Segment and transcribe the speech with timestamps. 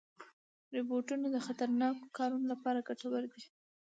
[0.75, 3.41] روبوټونه د خطرناکو کارونو لپاره ګټور دي.